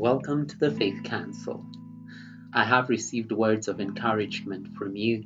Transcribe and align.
Welcome 0.00 0.46
to 0.46 0.56
the 0.56 0.70
Faith 0.70 1.02
Counsel. 1.04 1.62
I 2.54 2.64
have 2.64 2.88
received 2.88 3.32
words 3.32 3.68
of 3.68 3.82
encouragement 3.82 4.68
from 4.78 4.96
you, 4.96 5.24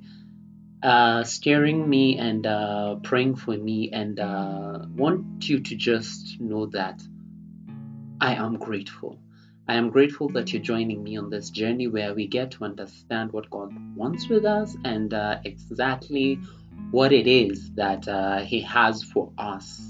uh, 0.83 1.23
steering 1.23 1.89
me 1.89 2.19
and 2.19 2.45
uh, 2.45 2.97
praying 2.97 3.37
for 3.37 3.57
me, 3.57 3.93
and 3.93 4.19
uh, 4.19 4.81
want 4.97 5.49
you 5.49 5.61
to 5.61 5.77
just 5.77 6.41
know 6.41 6.67
that 6.73 7.01
I 8.21 8.35
am 8.35 8.57
grateful. 8.57 9.21
I 9.69 9.77
am 9.77 9.91
grateful 9.91 10.31
that 10.31 10.53
you're 10.53 10.61
joining 10.61 11.05
me 11.05 11.19
on 11.19 11.31
this 11.31 11.51
journey 11.51 11.87
where 11.87 12.13
we 12.13 12.27
get 12.27 12.51
to 12.51 12.65
understand 12.65 13.33
what 13.33 13.49
God 13.51 13.73
wants 13.95 14.29
with 14.29 14.45
us 14.45 14.77
and 14.85 15.15
uh, 15.15 15.39
exactly 15.45 16.41
what 16.91 17.13
it 17.13 17.29
is 17.29 17.71
that 17.75 18.09
uh, 18.09 18.41
He 18.41 18.63
has 18.63 19.05
for 19.05 19.31
us. 19.39 19.81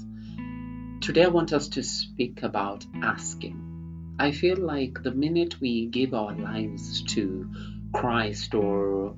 Today, 1.01 1.23
I 1.23 1.29
want 1.29 1.53
us 1.53 1.69
to 1.69 1.81
speak 1.81 2.43
about 2.43 2.85
asking. 3.01 3.74
I 4.17 4.31
feel 4.31 4.57
like 4.57 5.03
the 5.03 5.11
minute 5.11 5.59
we 5.59 5.87
give 5.87 6.13
our 6.13 6.33
lives 6.33 7.03
to 7.15 7.49
Christ 7.93 8.53
or 8.53 9.15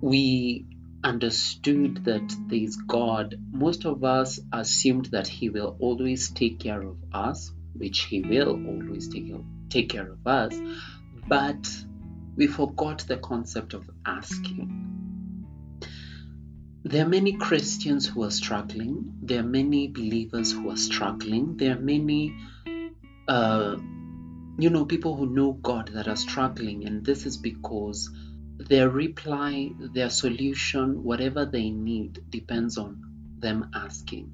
we 0.00 0.66
understood 1.02 2.04
that 2.04 2.34
there's 2.48 2.76
God, 2.76 3.36
most 3.52 3.84
of 3.84 4.02
us 4.02 4.40
assumed 4.52 5.06
that 5.06 5.28
He 5.28 5.50
will 5.50 5.76
always 5.78 6.30
take 6.30 6.58
care 6.58 6.80
of 6.80 6.96
us, 7.12 7.52
which 7.74 8.00
He 8.02 8.22
will 8.22 8.52
always 8.66 9.08
take, 9.08 9.32
take 9.68 9.90
care 9.90 10.10
of 10.10 10.26
us, 10.26 10.58
but 11.28 11.68
we 12.36 12.46
forgot 12.46 13.00
the 13.06 13.18
concept 13.18 13.74
of 13.74 13.88
asking. 14.06 14.80
There 16.82 17.04
are 17.04 17.08
many 17.08 17.32
Christians 17.32 18.06
who 18.06 18.24
are 18.24 18.30
struggling. 18.30 19.14
There 19.22 19.40
are 19.40 19.46
many 19.46 19.88
believers 19.88 20.52
who 20.52 20.70
are 20.70 20.76
struggling. 20.76 21.56
There 21.56 21.76
are 21.76 21.80
many, 21.80 22.34
uh, 23.26 23.76
you 24.58 24.70
know, 24.70 24.84
people 24.84 25.16
who 25.16 25.26
know 25.26 25.52
God 25.52 25.90
that 25.94 26.08
are 26.08 26.16
struggling. 26.16 26.86
And 26.86 27.04
this 27.04 27.26
is 27.26 27.36
because 27.36 28.10
their 28.56 28.88
reply, 28.88 29.70
their 29.78 30.10
solution, 30.10 31.02
whatever 31.02 31.44
they 31.44 31.70
need, 31.70 32.30
depends 32.30 32.78
on 32.78 33.02
them 33.38 33.70
asking. 33.74 34.30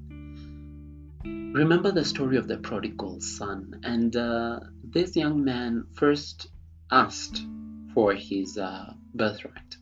Remember 1.23 1.91
the 1.91 2.05
story 2.05 2.37
of 2.37 2.47
the 2.47 2.57
prodigal 2.57 3.19
son. 3.19 3.81
And 3.83 4.15
uh, 4.15 4.59
this 4.83 5.15
young 5.15 5.43
man 5.43 5.85
first 5.93 6.47
asked 6.91 7.41
for 7.93 8.13
his 8.13 8.57
uh, 8.57 8.93
birthright 9.13 9.75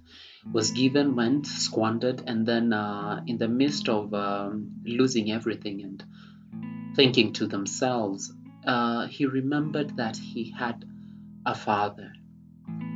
was 0.52 0.72
given, 0.72 1.16
went, 1.16 1.46
squandered, 1.46 2.24
and 2.26 2.46
then 2.46 2.74
uh, 2.74 3.22
in 3.28 3.38
the 3.38 3.48
midst 3.48 3.90
of 3.90 4.14
um, 4.14 4.72
losing 4.86 5.32
everything 5.32 5.82
and 5.84 6.04
thinking 6.96 7.34
to 7.34 7.46
themselves, 7.46 8.34
uh, 8.66 9.08
he 9.08 9.26
remembered 9.26 9.98
that 9.98 10.18
he 10.18 10.52
had 10.52 10.86
a 11.46 11.56
father. 11.56 12.14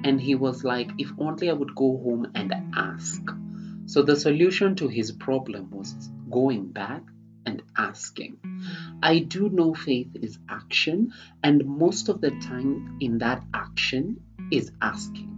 And 0.04 0.20
he 0.20 0.36
was 0.36 0.64
like, 0.64 0.92
if 0.98 1.12
only 1.18 1.50
I 1.50 1.54
would 1.54 1.76
go 1.76 1.98
home 1.98 2.32
and 2.36 2.54
ask. 2.76 3.22
So 3.86 4.02
the 4.02 4.16
solution 4.16 4.76
to 4.76 4.88
his 4.88 5.12
problem 5.12 5.70
was 5.72 5.94
going 6.30 6.72
back 6.72 7.04
and 7.46 7.62
asking. 7.78 8.38
I 9.02 9.20
do 9.20 9.50
know 9.50 9.74
faith 9.74 10.16
is 10.22 10.40
action, 10.50 11.14
and 11.44 11.66
most 11.66 12.10
of 12.10 12.22
the 12.22 12.32
time 12.32 12.98
in 13.02 13.18
that 13.20 13.44
action 13.54 14.22
is 14.52 14.72
asking. 14.82 15.30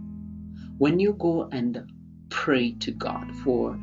When 0.78 1.00
you 1.00 1.14
go 1.14 1.48
and 1.50 1.92
pray 2.28 2.72
to 2.72 2.90
God 2.92 3.34
for 3.36 3.78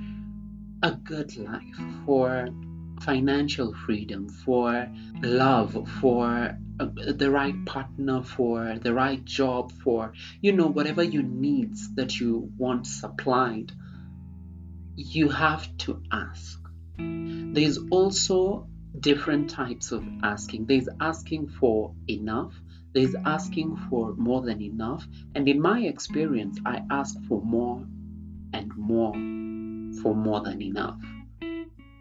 a 0.81 0.91
good 0.91 1.35
life, 1.37 1.63
for 2.05 2.47
financial 3.03 3.73
freedom, 3.73 4.29
for 4.29 4.87
love, 5.21 5.89
for 6.01 6.57
uh, 6.79 6.87
the 6.95 7.29
right 7.29 7.65
partner, 7.65 8.23
for 8.23 8.79
the 8.81 8.93
right 8.93 9.23
job, 9.25 9.71
for 9.83 10.13
you 10.41 10.51
know 10.51 10.67
whatever 10.67 11.03
your 11.03 11.23
needs 11.23 11.93
that 11.95 12.19
you 12.19 12.49
want 12.57 12.87
supplied, 12.87 13.71
you 14.95 15.29
have 15.29 15.77
to 15.77 16.01
ask. 16.11 16.59
There's 16.97 17.77
also 17.91 18.67
different 18.99 19.49
types 19.49 19.91
of 19.91 20.03
asking. 20.23 20.65
There's 20.65 20.89
asking 20.99 21.49
for 21.49 21.93
enough, 22.07 22.53
there's 22.93 23.15
asking 23.25 23.77
for 23.89 24.13
more 24.15 24.41
than 24.41 24.61
enough, 24.61 25.05
and 25.35 25.47
in 25.47 25.61
my 25.61 25.81
experience, 25.81 26.59
I 26.65 26.81
ask 26.89 27.15
for 27.27 27.41
more 27.41 27.85
and 28.53 28.71
more 28.77 29.13
for 30.01 30.15
more 30.15 30.41
than 30.41 30.61
enough. 30.61 30.99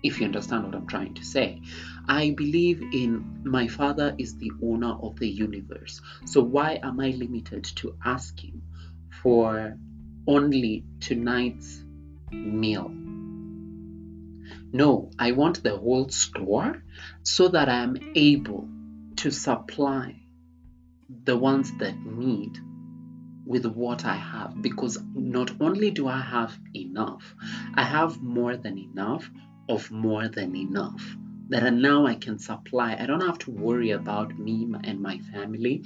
If 0.03 0.21
you 0.21 0.27
understand 0.27 0.65
what 0.65 0.75
I'm 0.75 0.87
trying 0.87 1.15
to 1.15 1.25
say, 1.25 1.63
I 2.09 2.31
believe 2.31 2.83
in 2.93 3.43
my 3.45 3.69
Father 3.69 4.15
is 4.19 4.37
the 4.37 4.51
owner 4.63 4.95
of 5.01 5.19
the 5.19 5.29
universe. 5.29 6.01
So, 6.27 6.43
why 6.43 6.81
am 6.83 7.01
I 7.01 7.11
limited 7.11 7.65
to 7.77 7.97
asking 8.05 8.63
for 9.23 9.79
only 10.27 10.85
tonight's 11.01 11.85
meal? 12.33 12.89
No, 14.73 15.11
I 15.19 15.33
want 15.33 15.63
the 15.63 15.77
whole 15.77 16.09
store 16.09 16.83
so 17.23 17.49
that 17.49 17.69
I 17.69 17.83
am 17.83 17.97
able 18.15 18.69
to 19.17 19.31
supply 19.31 20.17
the 21.25 21.37
ones 21.37 21.71
that 21.79 21.97
need 22.05 22.59
with 23.45 23.67
what 23.67 24.05
I 24.05 24.17
have 24.17 24.63
because 24.63 24.99
not 25.15 25.51
only 25.61 25.91
do 25.91 26.09
I 26.09 26.21
have 26.21 26.59
enough, 26.75 27.35
I 27.75 27.83
have 27.83 28.23
more 28.23 28.57
than 28.57 28.79
enough 28.79 29.29
of 29.69 29.91
more 29.91 30.29
than 30.29 30.57
enough 30.57 31.17
that 31.49 31.73
now 31.73 32.07
I 32.07 32.15
can 32.15 32.39
supply. 32.39 32.97
I 32.99 33.07
don't 33.07 33.21
have 33.21 33.39
to 33.41 33.51
worry 33.51 33.91
about 33.91 34.39
me 34.39 34.67
and 34.85 35.01
my 35.01 35.19
family. 35.19 35.85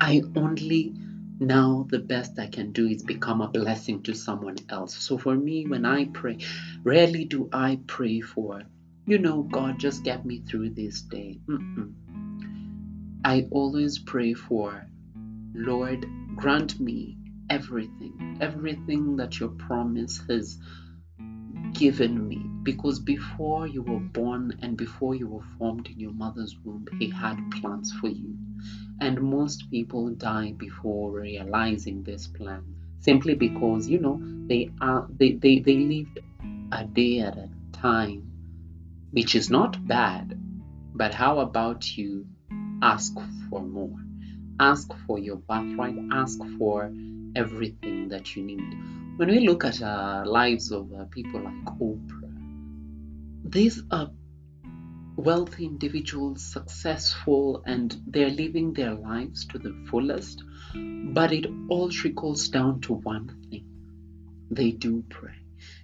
I 0.00 0.22
only 0.34 0.94
now 1.40 1.86
the 1.90 1.98
best 1.98 2.38
I 2.38 2.46
can 2.46 2.72
do 2.72 2.86
is 2.86 3.02
become 3.02 3.40
a 3.40 3.48
blessing 3.48 4.02
to 4.04 4.14
someone 4.14 4.56
else. 4.68 4.96
So 4.96 5.18
for 5.18 5.36
me, 5.36 5.66
when 5.66 5.84
I 5.84 6.06
pray, 6.06 6.38
rarely 6.82 7.24
do 7.24 7.48
I 7.52 7.80
pray 7.86 8.20
for, 8.20 8.62
you 9.06 9.18
know, 9.18 9.42
God, 9.42 9.78
just 9.78 10.04
get 10.04 10.24
me 10.24 10.40
through 10.40 10.70
this 10.70 11.02
day. 11.02 11.38
Mm-mm. 11.46 11.92
I 13.24 13.46
always 13.50 13.98
pray 13.98 14.34
for, 14.34 14.86
Lord, 15.54 16.06
grant 16.34 16.80
me 16.80 17.18
everything, 17.50 18.38
everything 18.40 19.16
that 19.16 19.38
your 19.38 19.50
promise 19.50 20.22
has 20.28 20.58
given 21.72 22.28
me. 22.28 22.38
Because 22.62 22.98
before 22.98 23.66
you 23.66 23.82
were 23.82 24.00
born 24.00 24.58
and 24.62 24.76
before 24.76 25.14
you 25.14 25.28
were 25.28 25.46
formed 25.58 25.88
in 25.88 25.98
your 25.98 26.12
mother's 26.12 26.56
womb, 26.64 26.86
He 26.98 27.08
had 27.10 27.38
plans 27.52 27.92
for 28.00 28.08
you. 28.08 28.36
And 29.00 29.22
most 29.22 29.70
people 29.70 30.10
die 30.10 30.52
before 30.52 31.12
realizing 31.12 32.02
this 32.02 32.26
plan 32.26 32.64
simply 33.00 33.34
because 33.34 33.88
you 33.88 34.00
know 34.00 34.20
they 34.48 34.68
are 34.80 35.06
they, 35.08 35.34
they, 35.34 35.60
they 35.60 35.76
lived 35.76 36.18
a 36.72 36.84
day 36.84 37.20
at 37.20 37.36
a 37.36 37.48
time 37.72 38.28
which 39.12 39.36
is 39.36 39.50
not 39.50 39.86
bad 39.86 40.36
but 40.94 41.14
how 41.14 41.38
about 41.38 41.96
you 41.96 42.26
ask 42.82 43.14
for 43.48 43.62
more 43.62 43.96
ask 44.60 44.90
for 45.06 45.18
your 45.18 45.36
birthright, 45.36 45.96
ask 46.12 46.38
for 46.58 46.92
everything 47.36 48.08
that 48.08 48.34
you 48.34 48.42
need. 48.42 49.07
When 49.18 49.30
we 49.30 49.40
look 49.40 49.64
at 49.64 49.82
uh, 49.82 50.22
lives 50.24 50.70
of 50.70 50.92
uh, 50.92 51.06
people 51.06 51.40
like 51.40 51.64
Oprah, 51.80 52.32
these 53.42 53.82
are 53.90 54.12
wealthy 55.16 55.64
individuals, 55.64 56.44
successful, 56.44 57.64
and 57.66 58.00
they're 58.06 58.30
living 58.30 58.74
their 58.74 58.94
lives 58.94 59.44
to 59.46 59.58
the 59.58 59.74
fullest. 59.90 60.44
But 60.72 61.32
it 61.32 61.46
all 61.68 61.88
trickles 61.88 62.46
down 62.46 62.80
to 62.82 62.92
one 62.92 63.26
thing 63.50 63.66
they 64.52 64.70
do 64.70 65.02
pray. 65.08 65.34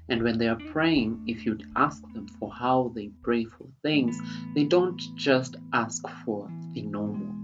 And 0.08 0.22
when 0.22 0.38
they 0.38 0.46
are 0.46 0.60
praying, 0.70 1.24
if 1.26 1.44
you'd 1.44 1.66
ask 1.74 2.02
them 2.12 2.28
for 2.38 2.52
how 2.52 2.92
they 2.94 3.10
pray 3.20 3.46
for 3.46 3.66
things, 3.82 4.16
they 4.54 4.62
don't 4.62 5.02
just 5.16 5.56
ask 5.72 6.04
for 6.24 6.48
the 6.72 6.82
normal 6.82 7.43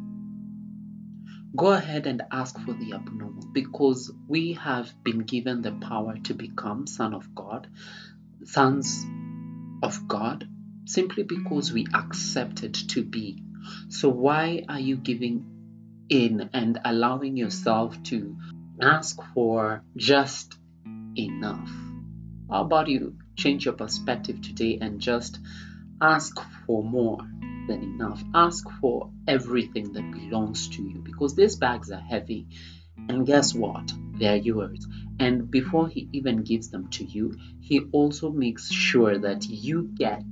go 1.56 1.72
ahead 1.72 2.06
and 2.06 2.22
ask 2.30 2.58
for 2.60 2.72
the 2.72 2.92
abnormal 2.94 3.46
because 3.52 4.12
we 4.28 4.52
have 4.54 4.92
been 5.02 5.20
given 5.20 5.62
the 5.62 5.72
power 5.72 6.16
to 6.24 6.34
become 6.34 6.86
son 6.86 7.14
of 7.14 7.34
God, 7.34 7.68
sons 8.44 9.04
of 9.82 10.06
God, 10.06 10.48
simply 10.84 11.24
because 11.24 11.72
we 11.72 11.86
accepted 11.92 12.74
to 12.90 13.02
be. 13.02 13.42
So 13.88 14.08
why 14.08 14.64
are 14.68 14.80
you 14.80 14.96
giving 14.96 15.44
in 16.08 16.50
and 16.52 16.78
allowing 16.84 17.36
yourself 17.36 18.00
to 18.04 18.36
ask 18.80 19.18
for 19.34 19.82
just 19.96 20.56
enough? 21.16 21.70
How 22.50 22.62
about 22.62 22.88
you 22.88 23.16
change 23.36 23.64
your 23.64 23.74
perspective 23.74 24.40
today 24.42 24.78
and 24.80 25.00
just 25.00 25.38
ask 26.00 26.38
for 26.66 26.82
more? 26.82 27.18
Than 27.70 27.82
enough. 27.82 28.22
Ask 28.34 28.68
for 28.80 29.10
everything 29.28 29.92
that 29.92 30.10
belongs 30.10 30.68
to 30.70 30.82
you 30.82 30.98
because 30.98 31.34
these 31.34 31.56
bags 31.56 31.90
are 31.90 32.00
heavy. 32.00 32.46
And 33.08 33.26
guess 33.26 33.54
what? 33.54 33.92
They're 34.18 34.36
yours. 34.36 34.86
And 35.18 35.50
before 35.50 35.88
he 35.88 36.08
even 36.12 36.42
gives 36.42 36.70
them 36.70 36.88
to 36.90 37.04
you, 37.04 37.36
he 37.60 37.80
also 37.92 38.30
makes 38.30 38.70
sure 38.70 39.18
that 39.18 39.48
you 39.48 39.90
get 39.94 40.24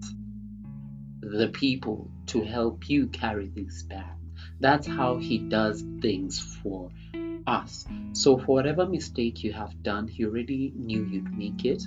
the 1.20 1.48
people 1.48 2.10
to 2.26 2.42
help 2.42 2.88
you 2.88 3.06
carry 3.06 3.48
these 3.48 3.82
bags. 3.84 4.14
That's 4.60 4.86
how 4.86 5.18
He 5.18 5.38
does 5.38 5.84
things 6.00 6.40
for 6.40 6.90
us. 7.46 7.86
So, 8.12 8.38
for 8.38 8.56
whatever 8.56 8.86
mistake 8.86 9.44
you 9.44 9.52
have 9.52 9.82
done, 9.82 10.08
He 10.08 10.24
already 10.24 10.72
knew 10.74 11.04
you'd 11.04 11.36
make 11.36 11.64
it. 11.64 11.82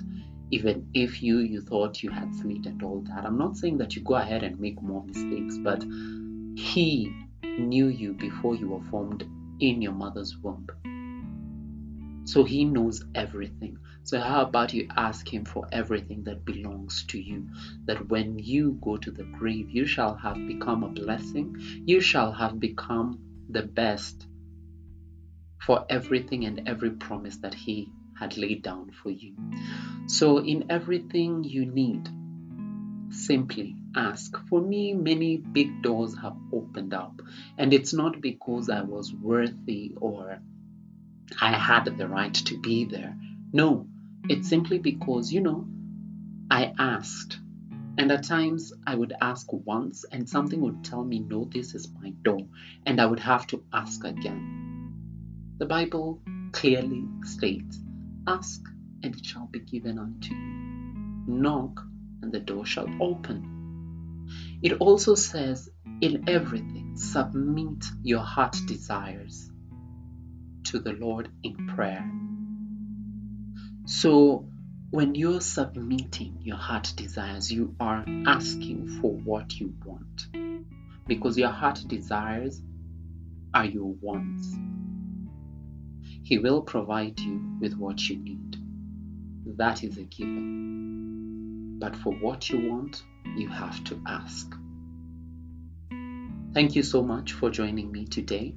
Even 0.52 0.90
if 0.92 1.22
you 1.22 1.38
you 1.38 1.62
thought 1.62 2.02
you 2.02 2.10
had 2.10 2.34
slid 2.34 2.66
and 2.66 2.82
all 2.82 3.00
that, 3.08 3.24
I'm 3.24 3.38
not 3.38 3.56
saying 3.56 3.78
that 3.78 3.96
you 3.96 4.02
go 4.02 4.16
ahead 4.16 4.42
and 4.42 4.60
make 4.60 4.82
more 4.82 5.02
mistakes, 5.02 5.56
but 5.56 5.82
He 5.82 7.10
knew 7.42 7.88
you 7.88 8.12
before 8.12 8.54
you 8.54 8.68
were 8.68 8.90
formed 8.90 9.24
in 9.60 9.80
your 9.80 9.92
mother's 9.94 10.36
womb. 10.36 10.66
So 12.26 12.44
He 12.44 12.66
knows 12.66 13.02
everything. 13.14 13.78
So, 14.04 14.20
how 14.20 14.42
about 14.42 14.74
you 14.74 14.88
ask 14.94 15.26
Him 15.26 15.46
for 15.46 15.66
everything 15.72 16.24
that 16.24 16.44
belongs 16.44 17.04
to 17.06 17.18
you? 17.18 17.48
That 17.86 18.10
when 18.10 18.38
you 18.38 18.78
go 18.82 18.98
to 18.98 19.10
the 19.10 19.24
grave, 19.24 19.70
you 19.70 19.86
shall 19.86 20.14
have 20.16 20.36
become 20.36 20.84
a 20.84 20.88
blessing, 20.88 21.56
you 21.86 22.00
shall 22.02 22.30
have 22.32 22.60
become 22.60 23.20
the 23.48 23.62
best 23.62 24.26
for 25.62 25.86
everything 25.88 26.44
and 26.44 26.68
every 26.68 26.90
promise 26.90 27.38
that 27.38 27.54
He 27.54 27.90
had 28.22 28.38
laid 28.38 28.62
down 28.62 28.92
for 29.02 29.10
you. 29.10 29.34
So, 30.06 30.38
in 30.38 30.66
everything 30.70 31.42
you 31.42 31.66
need, 31.66 32.08
simply 33.10 33.74
ask. 33.96 34.36
For 34.48 34.60
me, 34.60 34.94
many 34.94 35.38
big 35.38 35.82
doors 35.82 36.16
have 36.22 36.36
opened 36.52 36.94
up, 36.94 37.20
and 37.58 37.74
it's 37.74 37.92
not 37.92 38.20
because 38.20 38.70
I 38.70 38.82
was 38.82 39.12
worthy 39.12 39.94
or 40.00 40.38
I 41.40 41.52
had 41.52 41.84
the 41.98 42.08
right 42.08 42.34
to 42.34 42.60
be 42.60 42.84
there. 42.84 43.16
No, 43.52 43.88
it's 44.28 44.48
simply 44.48 44.78
because, 44.78 45.32
you 45.32 45.40
know, 45.40 45.66
I 46.50 46.72
asked. 46.78 47.38
And 47.98 48.10
at 48.12 48.24
times 48.24 48.72
I 48.86 48.94
would 48.94 49.12
ask 49.20 49.46
once 49.52 50.04
and 50.10 50.28
something 50.28 50.60
would 50.60 50.84
tell 50.84 51.04
me, 51.04 51.18
no, 51.18 51.44
this 51.44 51.74
is 51.74 51.88
my 52.00 52.10
door. 52.22 52.46
And 52.86 53.00
I 53.00 53.06
would 53.06 53.20
have 53.20 53.46
to 53.48 53.62
ask 53.72 54.04
again. 54.04 55.54
The 55.58 55.66
Bible 55.66 56.20
clearly 56.52 57.04
states, 57.24 57.78
ask 58.26 58.60
and 59.02 59.14
it 59.14 59.24
shall 59.24 59.46
be 59.46 59.60
given 59.60 59.98
unto 59.98 60.34
you. 60.34 61.24
Knock 61.26 61.80
and 62.22 62.32
the 62.32 62.40
door 62.40 62.64
shall 62.64 62.88
open. 63.00 64.28
It 64.62 64.74
also 64.74 65.14
says, 65.14 65.68
in 66.00 66.28
everything, 66.28 66.96
submit 66.96 67.84
your 68.02 68.20
heart 68.20 68.56
desires 68.66 69.50
to 70.64 70.78
the 70.78 70.92
Lord 70.92 71.28
in 71.42 71.68
prayer 71.68 72.08
so, 73.84 74.48
when 74.90 75.16
you're 75.16 75.40
submitting 75.40 76.38
your 76.42 76.56
heart 76.56 76.92
desires, 76.96 77.52
you 77.52 77.74
are 77.80 78.04
asking 78.26 79.00
for 79.00 79.12
what 79.12 79.58
you 79.58 79.74
want 79.84 80.28
because 81.06 81.36
your 81.36 81.48
heart 81.50 81.82
desires 81.88 82.62
are 83.52 83.64
your 83.64 83.92
wants. 84.00 84.54
He 86.22 86.38
will 86.38 86.62
provide 86.62 87.18
you 87.20 87.40
with 87.60 87.74
what 87.74 88.08
you 88.08 88.16
need. 88.16 88.56
That 89.56 89.82
is 89.82 89.98
a 89.98 90.04
given. 90.04 91.78
But 91.78 91.96
for 91.96 92.12
what 92.12 92.48
you 92.48 92.70
want, 92.70 93.02
you 93.36 93.48
have 93.48 93.82
to 93.84 94.00
ask. 94.06 94.54
Thank 96.54 96.76
you 96.76 96.82
so 96.82 97.02
much 97.02 97.32
for 97.32 97.50
joining 97.50 97.90
me 97.90 98.04
today. 98.04 98.54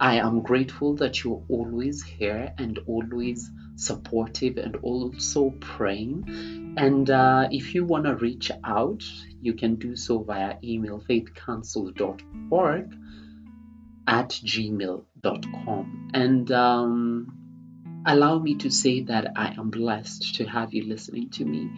I 0.00 0.16
am 0.16 0.42
grateful 0.42 0.94
that 0.96 1.24
you're 1.24 1.42
always 1.48 2.02
here 2.02 2.52
and 2.58 2.78
always 2.86 3.50
supportive 3.76 4.56
and 4.56 4.76
also 4.76 5.50
praying. 5.60 6.74
And 6.76 7.10
uh, 7.10 7.48
if 7.50 7.74
you 7.74 7.84
want 7.84 8.04
to 8.04 8.14
reach 8.16 8.50
out, 8.64 9.04
you 9.40 9.54
can 9.54 9.76
do 9.76 9.96
so 9.96 10.22
via 10.22 10.56
email 10.62 11.00
faithcounsel.org 11.08 12.96
at 14.06 14.40
gmail.com. 15.22 16.10
And 16.14 16.50
um, 16.52 18.02
allow 18.06 18.38
me 18.38 18.56
to 18.56 18.70
say 18.70 19.02
that 19.02 19.32
I 19.36 19.54
am 19.56 19.70
blessed 19.70 20.36
to 20.36 20.46
have 20.46 20.72
you 20.74 20.84
listening 20.84 21.30
to 21.30 21.44
me. 21.44 21.70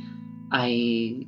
I 0.52 1.26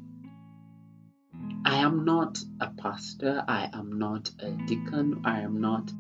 I 1.65 1.77
am 1.77 2.05
not 2.05 2.39
a 2.61 2.71
pastor, 2.71 3.45
I 3.47 3.71
am 3.73 3.99
not 3.99 4.31
a 4.41 4.51
deacon, 4.51 5.23
I 5.25 5.41
am 5.41 5.61
not, 5.61 5.93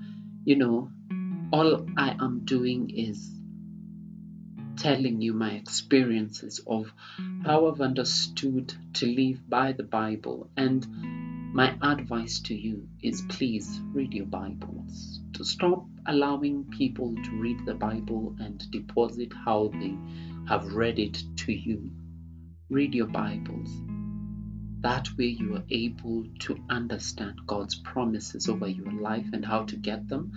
you 0.44 0.56
know, 0.56 0.90
all 1.52 1.86
I 1.96 2.16
am 2.20 2.44
doing 2.44 2.90
is 2.90 3.30
telling 4.76 5.20
you 5.20 5.32
my 5.32 5.52
experiences 5.52 6.60
of 6.66 6.92
how 7.44 7.68
I've 7.68 7.80
understood 7.80 8.74
to 8.94 9.06
live 9.06 9.48
by 9.48 9.72
the 9.72 9.84
Bible. 9.84 10.50
And 10.56 10.84
my 11.52 11.76
advice 11.82 12.40
to 12.40 12.54
you 12.54 12.88
is 13.02 13.22
please 13.28 13.80
read 13.92 14.14
your 14.14 14.24
Bibles. 14.24 15.20
To 15.34 15.44
stop 15.44 15.84
allowing 16.06 16.64
people 16.70 17.14
to 17.14 17.30
read 17.32 17.66
the 17.66 17.74
Bible 17.74 18.34
and 18.40 18.70
deposit 18.70 19.32
how 19.44 19.70
they 19.74 19.94
have 20.48 20.72
read 20.72 20.98
it 20.98 21.22
to 21.36 21.52
you. 21.52 21.90
Read 22.70 22.94
your 22.94 23.06
Bibles. 23.06 23.70
That 24.80 25.08
way, 25.18 25.26
you 25.26 25.56
are 25.56 25.64
able 25.70 26.24
to 26.40 26.58
understand 26.70 27.38
God's 27.46 27.74
promises 27.74 28.48
over 28.48 28.66
your 28.66 28.90
life 28.90 29.26
and 29.34 29.44
how 29.44 29.64
to 29.64 29.76
get 29.76 30.08
them 30.08 30.32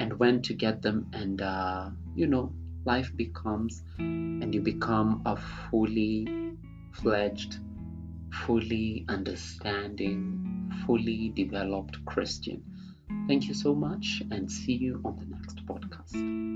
and 0.00 0.18
when 0.18 0.42
to 0.42 0.54
get 0.54 0.82
them, 0.82 1.08
and 1.12 1.40
uh, 1.40 1.90
you 2.16 2.26
know, 2.26 2.52
life 2.84 3.10
becomes 3.14 3.82
and 3.98 4.52
you 4.52 4.60
become 4.60 5.22
a 5.24 5.36
fully 5.70 6.56
fledged, 6.92 7.58
fully 8.32 9.04
understanding, 9.08 10.72
fully 10.86 11.30
developed 11.34 12.04
Christian. 12.04 12.62
Thank 13.26 13.46
you 13.48 13.54
so 13.54 13.74
much 13.74 14.22
and 14.30 14.50
see 14.50 14.74
you 14.74 15.00
on 15.04 15.16
the 15.16 15.26
next 15.26 15.64
podcast. 15.66 16.47